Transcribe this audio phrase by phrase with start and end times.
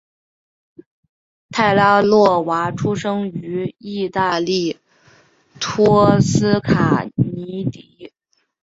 [1.51, 4.79] 泰拉诺娃出生于义大利
[5.59, 8.11] 托斯卡尼的。